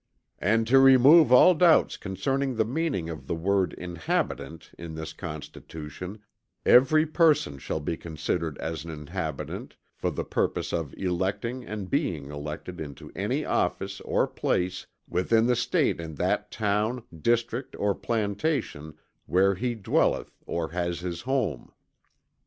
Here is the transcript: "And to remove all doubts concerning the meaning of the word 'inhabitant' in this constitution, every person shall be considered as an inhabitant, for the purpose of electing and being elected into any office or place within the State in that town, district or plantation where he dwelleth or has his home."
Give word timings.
"And 0.39 0.65
to 0.65 0.79
remove 0.79 1.31
all 1.31 1.53
doubts 1.53 1.95
concerning 1.95 2.55
the 2.55 2.65
meaning 2.65 3.07
of 3.07 3.27
the 3.27 3.35
word 3.35 3.73
'inhabitant' 3.73 4.71
in 4.75 4.95
this 4.95 5.13
constitution, 5.13 6.23
every 6.65 7.05
person 7.05 7.59
shall 7.59 7.79
be 7.79 7.97
considered 7.97 8.57
as 8.57 8.83
an 8.83 8.89
inhabitant, 8.89 9.75
for 9.93 10.09
the 10.09 10.23
purpose 10.23 10.73
of 10.73 10.91
electing 10.97 11.63
and 11.65 11.87
being 11.87 12.31
elected 12.31 12.81
into 12.81 13.11
any 13.15 13.45
office 13.45 14.01
or 14.01 14.25
place 14.25 14.87
within 15.07 15.45
the 15.45 15.55
State 15.55 16.01
in 16.01 16.15
that 16.15 16.49
town, 16.49 17.03
district 17.15 17.75
or 17.77 17.93
plantation 17.93 18.95
where 19.27 19.53
he 19.53 19.75
dwelleth 19.75 20.31
or 20.47 20.69
has 20.69 21.01
his 21.01 21.21
home." 21.21 21.71